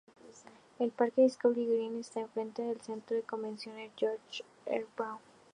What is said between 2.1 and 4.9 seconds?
en frente del Centro de Convenciones George R.